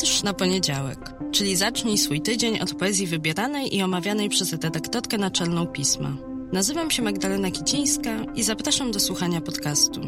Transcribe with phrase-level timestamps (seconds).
[0.00, 0.98] Wiersz na poniedziałek,
[1.32, 6.16] czyli zacznij swój tydzień od poezji wybieranej i omawianej przez redaktorkę naczelną pisma.
[6.52, 10.00] Nazywam się Magdalena Kicińska i zapraszam do słuchania podcastu.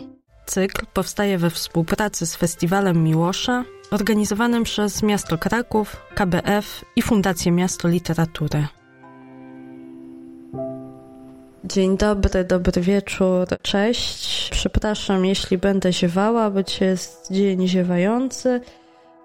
[0.46, 7.88] Cykl powstaje we współpracy z Festiwalem Miłosza, organizowanym przez Miasto Kraków, KBF i Fundację Miasto
[7.88, 8.66] Literatury.
[11.64, 14.48] Dzień dobry, dobry wieczór, cześć.
[14.50, 18.60] Przepraszam, jeśli będę ziewała, bo dzisiaj jest dzień ziewający.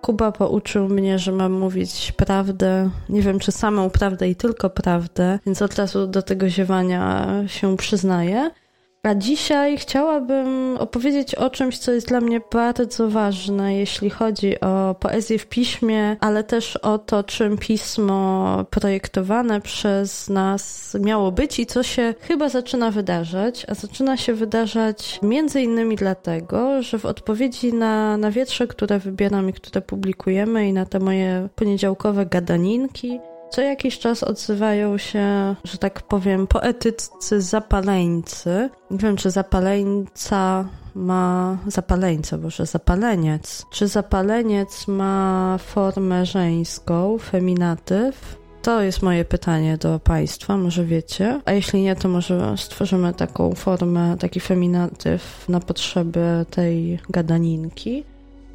[0.05, 2.89] Kuba pouczył mnie, że mam mówić prawdę.
[3.09, 7.77] Nie wiem, czy samą prawdę i tylko prawdę, więc od razu do tego ziewania się
[7.77, 8.51] przyznaję.
[9.05, 14.95] A dzisiaj chciałabym opowiedzieć o czymś, co jest dla mnie bardzo ważne, jeśli chodzi o
[14.99, 21.65] poezję w piśmie, ale też o to, czym pismo projektowane przez nas miało być i
[21.65, 23.65] co się chyba zaczyna wydarzać.
[23.69, 29.49] A zaczyna się wydarzać między innymi dlatego, że w odpowiedzi na, na wietrze, które wybieram
[29.49, 33.19] i które publikujemy i na te moje poniedziałkowe gadaninki,
[33.55, 38.69] co jakiś czas odzywają się, że tak powiem, poetyccy zapaleńcy.
[38.91, 43.65] Nie wiem, czy zapaleńca ma zapaleńca, boże, zapaleniec.
[43.71, 48.37] Czy zapaleniec ma formę żeńską, feminatyw?
[48.61, 51.41] To jest moje pytanie do Państwa, może wiecie.
[51.45, 58.03] A jeśli nie, to może stworzymy taką formę, taki feminatyw na potrzeby tej gadaninki.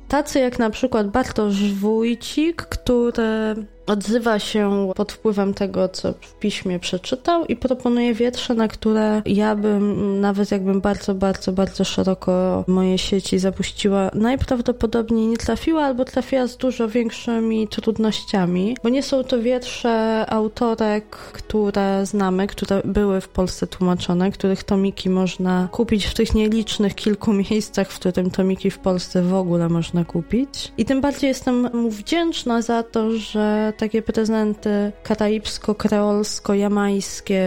[0.08, 3.54] Tacy jak na przykład Bartosz Wójcik, który
[3.86, 9.56] odzywa się pod wpływem tego, co w piśmie przeczytał i proponuje wietrze, na które ja
[9.56, 16.46] bym, nawet jakbym bardzo, bardzo, bardzo szeroko moje sieci zapuściła, najprawdopodobniej nie trafiła albo trafiła
[16.46, 23.28] z dużo większymi trudnościami, bo nie są to wietrze autorek, które znamy, które były w
[23.28, 28.78] Polsce tłumaczone, których tomiki można kupić w tych nielicznych kilku miejscach, w którym tomiki w
[28.78, 30.72] Polsce w ogóle można kupić.
[30.78, 37.42] I tym bardziej jestem mu wdzięczna za to, że takie prezenty karaibsko-kreolsko-jamańskie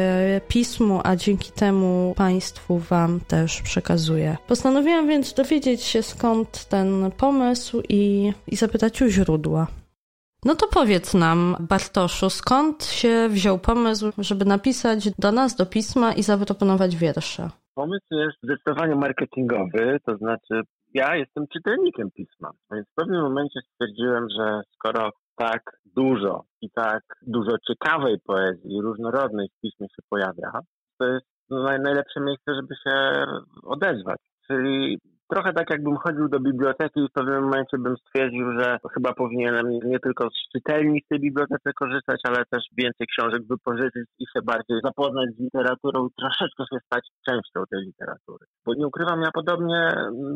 [0.47, 4.37] pismu, a dzięki temu Państwu Wam też przekazuję.
[4.47, 9.67] Postanowiłam więc dowiedzieć się skąd ten pomysł i, i zapytać u źródła.
[10.45, 16.13] No to powiedz nam, Bartoszu, skąd się wziął pomysł, żeby napisać do nas, do pisma
[16.13, 17.49] i zaproponować wiersze?
[17.75, 20.61] Pomysł jest zdecydowanie marketingowy, to znaczy
[20.93, 25.61] ja jestem czytelnikiem pisma, więc w pewnym momencie stwierdziłem, że skoro tak
[25.95, 30.59] dużo i tak dużo ciekawej poezji, różnorodnej w piśmie się pojawia,
[30.99, 31.25] to jest
[31.83, 33.25] najlepsze miejsce, żeby się
[33.63, 34.19] odezwać.
[34.47, 39.13] Czyli trochę tak jakbym chodził do biblioteki i w pewnym momencie bym stwierdził, że chyba
[39.13, 44.25] powinienem nie tylko z czytelni z tej bibliotece korzystać, ale też więcej książek wypożyczyć i
[44.33, 48.45] się bardziej zapoznać z literaturą i troszeczkę się stać częścią tej literatury.
[48.65, 49.91] Bo nie ukrywam, ja podobnie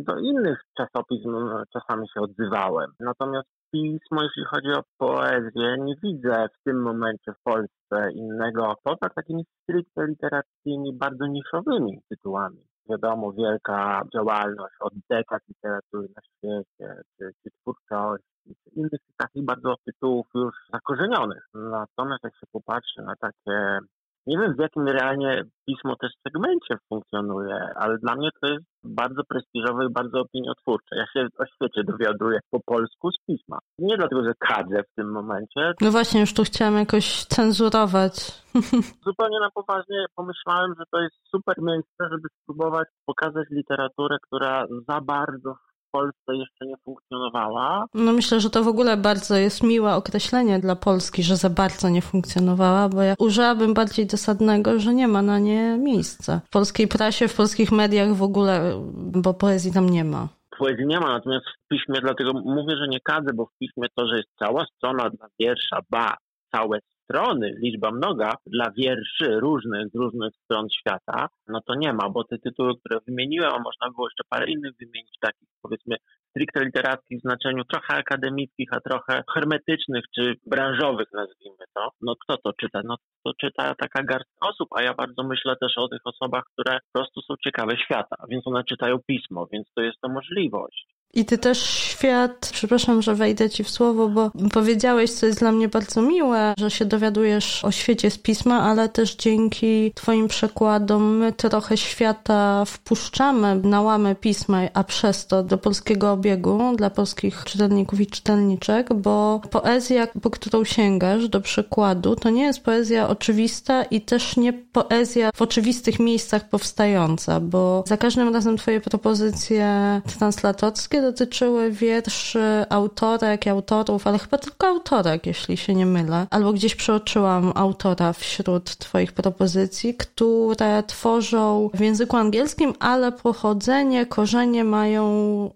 [0.07, 1.35] do innych czasopism
[1.73, 2.91] czasami się odzywałem.
[2.99, 9.09] Natomiast pismo, jeśli chodzi o poezję, nie widzę w tym momencie w Polsce innego poza
[9.15, 12.63] takimi stricte literackimi, bardzo niszowymi tytułami.
[12.89, 19.75] Wiadomo, wielka działalność od dekad literatury na świecie, czy, czy twórczości, czy innych takich bardzo
[19.85, 21.49] tytułów już zakorzenionych.
[21.53, 23.79] Natomiast jak się popatrzy na takie
[24.27, 29.21] nie wiem, w jakim realnie pismo też segmencie funkcjonuje, ale dla mnie to jest bardzo
[29.29, 30.95] prestiżowe i bardzo opiniotwórcze.
[30.95, 33.59] Ja się o świecie dowiaduję po polsku z pisma.
[33.79, 35.73] Nie dlatego, że kadzę w tym momencie.
[35.81, 38.13] No właśnie, już tu chciałam jakoś cenzurować.
[39.07, 45.01] Zupełnie na poważnie pomyślałem, że to jest super miejsce, żeby spróbować pokazać literaturę, która za
[45.01, 45.55] bardzo
[45.91, 47.85] Polsce jeszcze nie funkcjonowała.
[47.93, 51.89] No myślę, że to w ogóle bardzo jest miłe określenie dla Polski, że za bardzo
[51.89, 56.41] nie funkcjonowała, bo ja użyłabym bardziej dosadnego, że nie ma na nie miejsca.
[56.45, 60.27] W polskiej prasie, w polskich mediach w ogóle, bo poezji tam nie ma.
[60.59, 64.07] Poezji nie ma, natomiast w piśmie, dlatego mówię, że nie kadzę, bo w piśmie to,
[64.07, 66.17] że jest cała strona dla wiersza, ba,
[66.51, 72.09] całe strony, liczba mnoga dla wierszy różnych z różnych stron świata, no to nie ma,
[72.09, 75.95] bo te tytuły, które wymieniłem, a można było jeszcze parę innych wymienić, takich powiedzmy
[76.29, 81.89] stricte literackich w znaczeniu trochę akademickich, a trochę hermetycznych czy branżowych, nazwijmy to.
[82.01, 82.81] No kto to czyta?
[82.85, 86.79] No to czyta taka garstka osób, a ja bardzo myślę też o tych osobach, które
[86.79, 90.96] po prostu są ciekawe świata, więc one czytają pismo, więc to jest to możliwość.
[91.13, 95.51] I ty też świat, przepraszam, że wejdę ci w słowo, bo powiedziałeś, co jest dla
[95.51, 101.17] mnie bardzo miłe, że się dowiadujesz o świecie z pisma, ale też dzięki twoim przekładom
[101.17, 107.43] my trochę świata wpuszczamy na łamy pisma, a przez to do polskiego obiegu dla polskich
[107.43, 113.83] czytelników i czytelniczek, bo poezja, po którą sięgasz do przykładu, to nie jest poezja oczywista
[113.83, 120.96] i też nie poezja w oczywistych miejscach powstająca, bo za każdym razem twoje propozycje translatorskie
[120.97, 126.27] wszystkie dotyczyły wierszy autorek i autorów, ale chyba tylko autorek, jeśli się nie mylę.
[126.31, 134.63] Albo gdzieś przeoczyłam autora wśród Twoich propozycji, które tworzą w języku angielskim, ale pochodzenie, korzenie
[134.63, 135.03] mają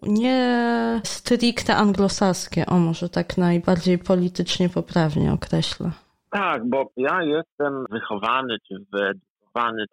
[0.02, 5.92] nie stricte anglosaskie, o może tak najbardziej politycznie poprawnie określę.
[6.30, 8.76] Tak, bo ja jestem wychowany czy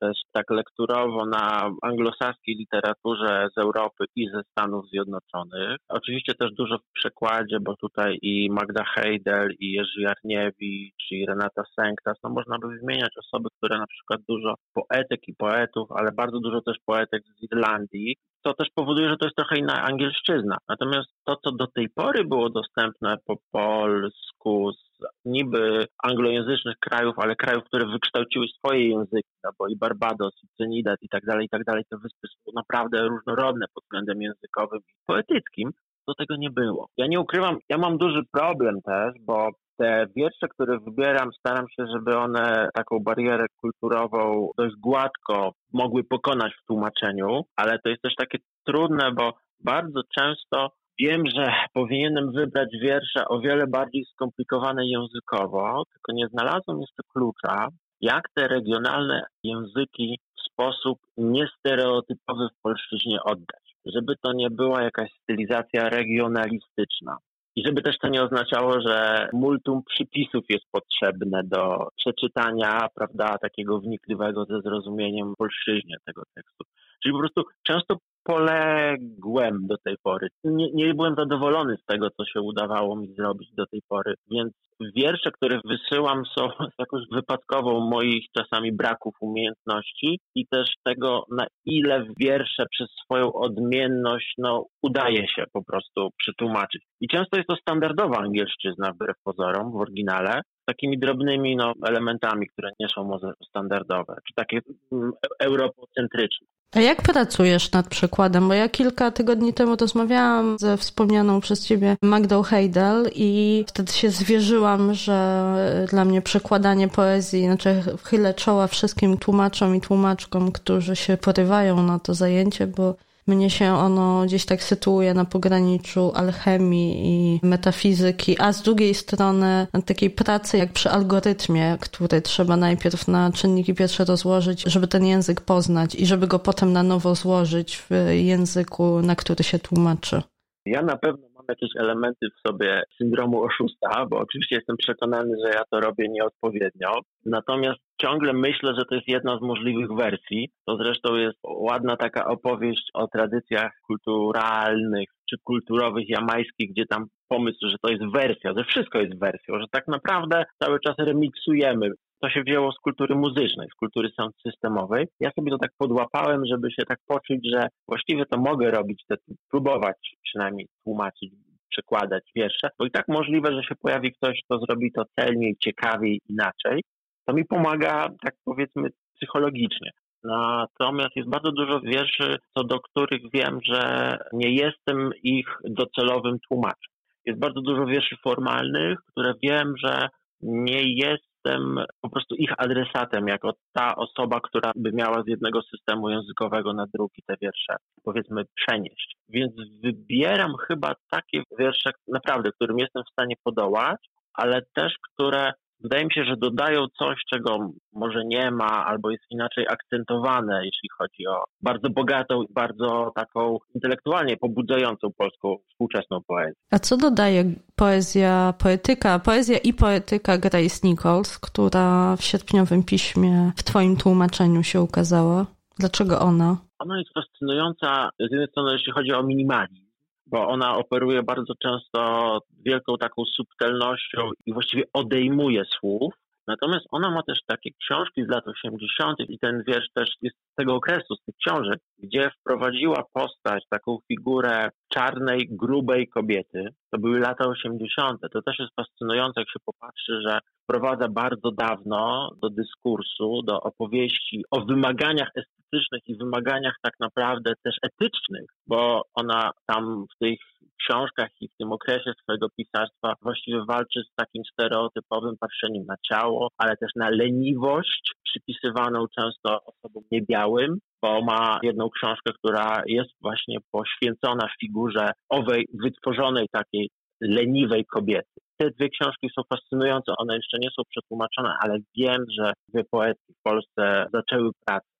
[0.00, 5.76] też tak lekturowo na anglosaskiej literaturze z Europy i ze Stanów Zjednoczonych.
[5.88, 11.62] Oczywiście też dużo w przekładzie, bo tutaj i Magda Heidel, i Jerzy Jarniewicz, i Renata
[11.80, 16.40] Senktas, no można by wymieniać osoby, które na przykład dużo poetyk i poetów, ale bardzo
[16.40, 20.56] dużo też poetek z Irlandii, to też powoduje, że to jest trochę inna angielszczyzna.
[20.68, 24.87] Natomiast to, co do tej pory było dostępne po polsku z
[25.24, 30.98] niby anglojęzycznych krajów, ale krajów, które wykształciły swoje języki, no bo i Barbados, i Trinidad
[31.02, 34.92] i tak dalej, i tak dalej, te wyspy są naprawdę różnorodne pod względem językowym i
[35.06, 35.70] poetyckim,
[36.06, 36.88] to tego nie było.
[36.96, 41.86] Ja nie ukrywam, ja mam duży problem też, bo te wiersze, które wybieram, staram się,
[41.94, 48.14] żeby one taką barierę kulturową dość gładko mogły pokonać w tłumaczeniu, ale to jest też
[48.14, 49.32] takie trudne, bo
[49.64, 56.80] bardzo często wiem, że powinienem wybrać wiersze o wiele bardziej skomplikowane językowo, tylko nie znalazłem
[56.80, 57.68] jeszcze klucza,
[58.00, 63.76] jak te regionalne języki w sposób niestereotypowy w polszczyźnie oddać.
[63.86, 67.16] Żeby to nie była jakaś stylizacja regionalistyczna.
[67.56, 73.80] I żeby też to nie oznaczało, że multum przypisów jest potrzebne do przeczytania, prawda, takiego
[73.80, 76.64] wnikliwego ze zrozumieniem polszczyźnie tego tekstu.
[77.02, 77.96] Czyli po prostu często
[78.28, 80.28] poległem do tej pory.
[80.44, 84.52] Nie, nie byłem zadowolony z tego, co się udawało mi zrobić do tej pory, więc
[84.96, 86.48] wiersze, które wysyłam są
[86.78, 94.34] jakoś wypadkową moich czasami braków umiejętności i też tego, na ile wiersze przez swoją odmienność
[94.38, 96.82] no, udaje się po prostu przetłumaczyć.
[97.00, 102.70] I często jest to standardowa angielszczyzna wbrew pozorom w oryginale, takimi drobnymi no, elementami, które
[102.80, 104.60] nie są może standardowe, czy takie
[104.92, 106.46] mm, europocentryczne.
[106.74, 108.48] A jak pracujesz nad przykładem?
[108.48, 114.10] Bo ja kilka tygodni temu rozmawiałam ze wspomnianą przez ciebie Magdą Heidel i wtedy się
[114.10, 121.16] zwierzyłam, że dla mnie przekładanie poezji, znaczy chylę czoła wszystkim tłumaczom i tłumaczkom, którzy się
[121.16, 122.94] porywają na to zajęcie, bo
[123.28, 129.66] mnie się ono gdzieś tak sytuuje na pograniczu alchemii i metafizyki, a z drugiej strony
[129.86, 135.40] takiej pracy jak przy algorytmie, który trzeba najpierw na czynniki pierwsze rozłożyć, żeby ten język
[135.40, 140.22] poznać i żeby go potem na nowo złożyć w języku, na który się tłumaczy.
[140.66, 145.50] Ja na pewno mam jakieś elementy w sobie syndromu oszusta, bo oczywiście jestem przekonany, że
[145.50, 147.00] ja to robię nieodpowiednio.
[147.24, 150.50] Natomiast ciągle myślę, że to jest jedna z możliwych wersji.
[150.66, 157.58] To zresztą jest ładna taka opowieść o tradycjach kulturalnych czy kulturowych jamańskich, gdzie tam pomysł,
[157.62, 161.90] że to jest wersja, że wszystko jest wersją, że tak naprawdę cały czas remiksujemy.
[162.22, 165.06] To się wzięło z kultury muzycznej, z kultury sound systemowej.
[165.20, 169.16] Ja sobie to tak podłapałem, żeby się tak poczuć, że właściwie to mogę robić, te,
[169.50, 171.30] próbować przynajmniej tłumaczyć
[171.70, 176.20] przekładać wiersze, bo i tak możliwe, że się pojawi ktoś, kto zrobi to celniej, ciekawiej,
[176.28, 176.82] inaczej
[177.28, 179.90] to mi pomaga, tak powiedzmy, psychologicznie.
[180.24, 186.92] Natomiast jest bardzo dużo wierszy, co do których wiem, że nie jestem ich docelowym tłumaczem.
[187.24, 190.08] Jest bardzo dużo wierszy formalnych, które wiem, że
[190.42, 196.10] nie jestem po prostu ich adresatem, jako ta osoba, która by miała z jednego systemu
[196.10, 199.16] językowego na drugi te wiersze, powiedzmy, przenieść.
[199.28, 206.04] Więc wybieram chyba takie wiersze, naprawdę, którym jestem w stanie podołać, ale też, które wydaje
[206.04, 211.26] mi się, że dodają coś, czego może nie ma, albo jest inaczej akcentowane, jeśli chodzi
[211.26, 216.54] o bardzo bogatą i bardzo taką intelektualnie pobudzającą polską współczesną poezję.
[216.70, 217.44] A co dodaje
[217.76, 224.80] poezja, poetyka, poezja i poetyka Grace Nichols, która w sierpniowym piśmie w Twoim tłumaczeniu się
[224.80, 225.46] ukazała?
[225.78, 226.56] Dlaczego ona?
[226.78, 229.87] Ona jest fascynująca z jednej strony, jeśli chodzi o minimalizm,
[230.30, 236.14] bo ona operuje bardzo często wielką taką subtelnością i właściwie odejmuje słów.
[236.46, 239.20] Natomiast ona ma też takie książki z lat 80.
[239.20, 243.98] i ten wiersz też jest z tego okresu, z tych książek, gdzie wprowadziła postać, taką
[244.08, 246.68] figurę czarnej, grubej kobiety.
[246.90, 248.20] To były lata 80.
[248.32, 254.44] To też jest fascynujące, jak się popatrzy, że wprowadza bardzo dawno do dyskursu, do opowieści
[254.50, 255.30] o wymaganiach
[255.68, 260.38] estetycznych i wymaganiach tak naprawdę też etycznych, bo ona tam w tych
[260.78, 266.48] książkach i w tym okresie swojego pisarstwa właściwie walczy z takim stereotypowym patrzeniem na ciało,
[266.58, 273.58] ale też na leniwość, przypisywaną często osobom niebiałym, bo ma jedną książkę, która jest właśnie
[273.70, 276.88] poświęcona figurze owej wytworzonej takiej
[277.20, 278.40] leniwej kobiety.
[278.56, 283.32] Te dwie książki są fascynujące, one jeszcze nie są przetłumaczone, ale wiem, że dwie poetki
[283.32, 284.97] w Polsce zaczęły pracę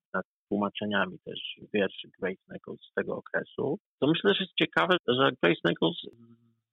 [0.49, 1.41] tłumaczeniami też
[1.75, 3.79] wierszy Grace Nichols z tego okresu.
[4.01, 5.97] To myślę, że jest ciekawe, że Grace Nichols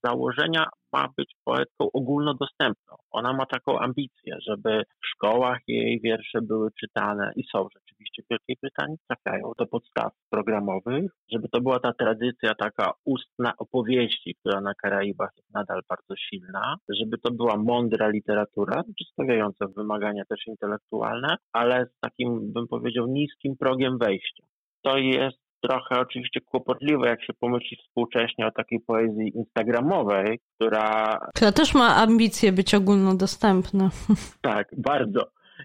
[0.06, 2.96] założenia ma być poetką ogólnodostępną.
[3.12, 8.30] Ona ma taką ambicję, żeby w szkołach jej wiersze były czytane i są rzeczywiście w
[8.30, 14.62] Wielkiej Brytanii, trafiają do podstaw programowych, żeby to była ta tradycja taka ustna opowieści, która
[14.62, 21.38] na Karaibach jest nadal bardzo silna, żeby to była mądra literatura, przedstawiająca wymagania też intelektualne,
[21.54, 24.44] ale z takim, bym powiedział, niskim progiem wejścia.
[24.82, 31.20] To jest trochę oczywiście kłopotliwe, jak się pomyśli współcześnie o takiej poezji instagramowej, która...
[31.36, 33.90] Która też ma ambicje być ogólnodostępna.
[34.42, 35.22] Tak, bardzo.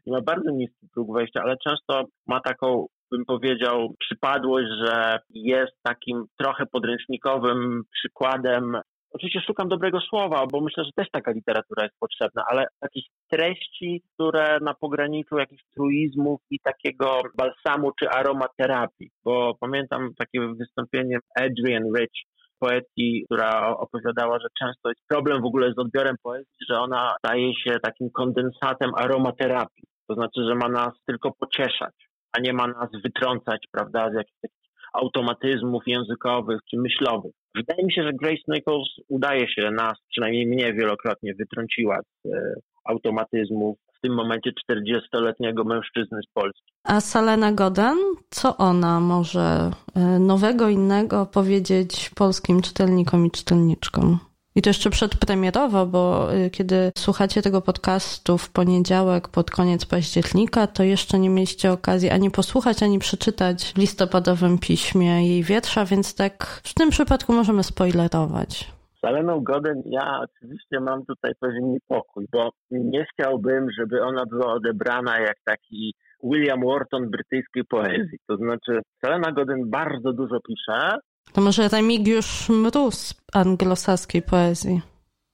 [0.06, 5.72] I ma bardzo niski próg wejścia, ale często ma taką bym powiedział, przypadłość, że jest
[5.82, 8.76] takim trochę podręcznikowym przykładem
[9.12, 14.02] Oczywiście szukam dobrego słowa, bo myślę, że też taka literatura jest potrzebna, ale takich treści,
[14.14, 19.10] które na pograniczu jakichś truizmów i takiego balsamu czy aromaterapii.
[19.24, 22.22] Bo pamiętam takie wystąpienie Adrian Rich,
[22.58, 27.54] poetki, która opowiadała, że często jest problem w ogóle z odbiorem poezji, że ona staje
[27.54, 29.84] się takim kondensatem aromaterapii.
[30.08, 31.94] To znaczy, że ma nas tylko pocieszać,
[32.32, 34.59] a nie ma nas wytrącać, prawda, z jakichś
[34.92, 37.32] automatyzmów językowych czy myślowych.
[37.54, 42.54] Wydaje mi się, że Grace Nichols udaje się nas, przynajmniej mnie wielokrotnie wytrąciła z e,
[42.84, 46.72] automatyzmów w tym momencie 40-letniego mężczyzny z Polski.
[46.84, 47.98] A Salena Goden,
[48.30, 54.18] co ona może e, nowego, innego powiedzieć polskim czytelnikom i czytelniczkom?
[54.56, 60.66] I to jeszcze przedpremierowo, bo y, kiedy słuchacie tego podcastu w poniedziałek pod koniec października,
[60.66, 66.16] to jeszcze nie mieliście okazji ani posłuchać, ani przeczytać w listopadowym piśmie jej wiersza, więc
[66.16, 68.72] tak w tym przypadku możemy spoilerować.
[69.00, 74.52] Z Aleną Goden ja oczywiście mam tutaj pewien niepokój, bo nie chciałbym, żeby ona była
[74.52, 78.18] odebrana jak taki William Wharton brytyjskiej poezji.
[78.26, 80.98] To znaczy, Selena Godin bardzo dużo pisze,
[81.32, 84.80] to może Remigiusz Mróz anglosaskiej poezji.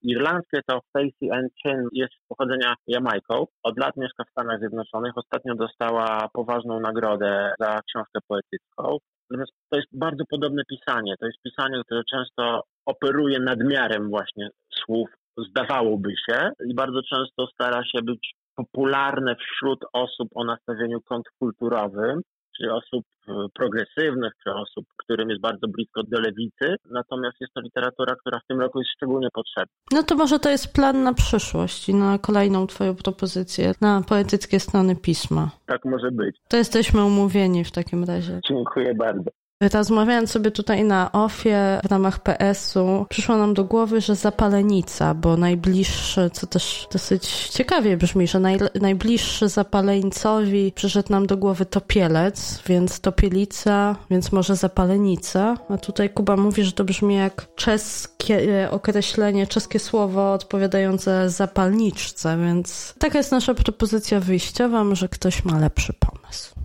[0.03, 3.45] jamańsko-irlandzkie, to Stacey Ann Chin jest pochodzenia Jamajką.
[3.63, 5.13] Od lat mieszka w Stanach Zjednoczonych.
[5.15, 8.97] Ostatnio dostała poważną nagrodę za książkę poetycką.
[9.29, 11.15] Natomiast to jest bardzo podobne pisanie.
[11.19, 14.49] To jest pisanie, które często operuje nadmiarem właśnie
[14.85, 22.21] słów, zdawałoby się, i bardzo często stara się być popularne wśród osób o nastawieniu kontrkulturowym,
[22.61, 26.75] czy osób e, progresywnych, czy osób, którym jest bardzo blisko do lewicy.
[26.91, 29.73] Natomiast jest to literatura, która w tym roku jest szczególnie potrzebna.
[29.91, 34.59] No to może to jest plan na przyszłość i na kolejną Twoją propozycję, na poetyckie
[34.59, 35.49] strony pisma.
[35.65, 36.37] Tak może być.
[36.49, 38.39] To jesteśmy umówieni w takim razie.
[38.49, 39.29] Dziękuję bardzo.
[39.63, 45.37] Rozmawiając sobie tutaj na OFie w ramach PS-u, przyszło nam do głowy, że zapalenica, bo
[45.37, 52.61] najbliższy, co też dosyć ciekawie brzmi, że naj, najbliższy zapaleńcowi przyszedł nam do głowy topielec,
[52.67, 55.57] więc topielica, więc może zapalenica.
[55.69, 62.95] A tutaj Kuba mówi, że to brzmi jak czeskie określenie, czeskie słowo odpowiadające zapalniczce, więc
[62.99, 66.58] taka jest nasza propozycja wyjściowa, może ktoś ma lepszy pomysł.